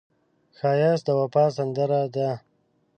ښایست 0.57 1.03
د 1.07 1.09
وفا 1.19 1.45
سندره 1.57 2.01
ده 2.15 2.29